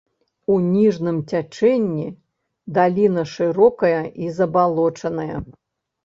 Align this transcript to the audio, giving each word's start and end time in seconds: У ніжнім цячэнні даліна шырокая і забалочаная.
У 0.51 0.53
ніжнім 0.75 1.17
цячэнні 1.33 2.07
даліна 2.77 3.25
шырокая 3.33 4.01
і 4.23 4.31
забалочаная. 4.39 5.37